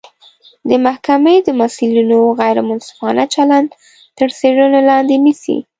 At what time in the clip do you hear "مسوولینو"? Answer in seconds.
1.59-2.19